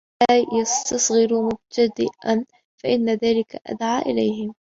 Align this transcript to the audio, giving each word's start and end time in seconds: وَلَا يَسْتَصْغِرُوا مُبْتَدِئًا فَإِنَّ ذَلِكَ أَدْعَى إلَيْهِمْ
وَلَا 0.31 0.61
يَسْتَصْغِرُوا 0.61 1.49
مُبْتَدِئًا 1.53 2.45
فَإِنَّ 2.83 3.09
ذَلِكَ 3.09 3.61
أَدْعَى 3.67 4.01
إلَيْهِمْ 4.11 4.53